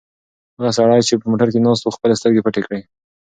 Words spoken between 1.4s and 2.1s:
کې ناست و